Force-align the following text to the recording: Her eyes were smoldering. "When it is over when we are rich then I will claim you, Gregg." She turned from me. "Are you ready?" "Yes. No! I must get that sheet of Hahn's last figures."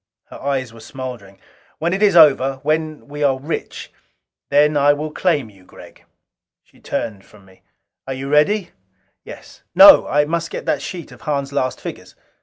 Her 0.31 0.41
eyes 0.41 0.73
were 0.73 0.79
smoldering. 0.79 1.37
"When 1.77 1.93
it 1.93 2.01
is 2.01 2.15
over 2.15 2.55
when 2.63 3.07
we 3.07 3.21
are 3.21 3.37
rich 3.37 3.93
then 4.49 4.75
I 4.75 4.93
will 4.93 5.11
claim 5.11 5.51
you, 5.51 5.63
Gregg." 5.63 6.05
She 6.63 6.79
turned 6.79 7.23
from 7.23 7.45
me. 7.45 7.61
"Are 8.07 8.13
you 8.15 8.27
ready?" 8.27 8.71
"Yes. 9.23 9.61
No! 9.75 10.07
I 10.07 10.25
must 10.25 10.49
get 10.49 10.65
that 10.65 10.81
sheet 10.81 11.11
of 11.11 11.21
Hahn's 11.21 11.53
last 11.53 11.79
figures." 11.79 12.15